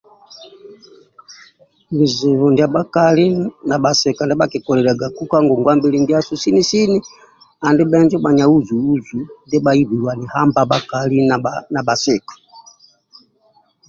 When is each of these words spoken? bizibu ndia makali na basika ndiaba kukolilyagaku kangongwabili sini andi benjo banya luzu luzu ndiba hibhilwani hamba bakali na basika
bizibu 1.97 2.45
ndia 2.51 2.67
makali 2.75 3.25
na 3.69 3.77
basika 3.83 4.21
ndiaba 4.23 4.45
kukolilyagaku 4.51 5.21
kangongwabili 5.31 5.97
sini 6.41 6.97
andi 7.67 7.83
benjo 7.91 8.17
banya 8.23 8.45
luzu 8.51 8.75
luzu 8.85 9.19
ndiba 9.47 9.71
hibhilwani 9.77 10.25
hamba 10.33 10.61
bakali 10.71 11.17
na 11.73 11.79
basika 11.87 12.33